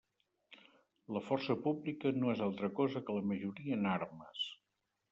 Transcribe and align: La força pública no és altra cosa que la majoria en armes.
La 1.17 1.21
força 1.25 1.57
pública 1.67 2.13
no 2.23 2.33
és 2.35 2.43
altra 2.49 2.73
cosa 2.83 3.05
que 3.11 3.19
la 3.21 3.27
majoria 3.31 3.81
en 3.81 3.89
armes. 3.97 4.47